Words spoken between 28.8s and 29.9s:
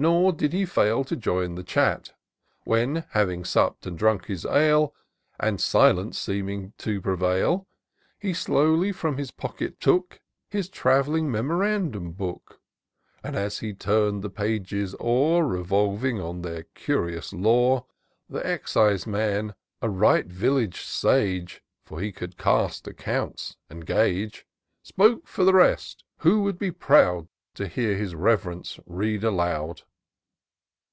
read aloud.